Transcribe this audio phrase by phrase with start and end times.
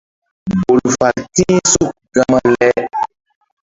[0.59, 2.69] Bol fal ti̧h suk gama le.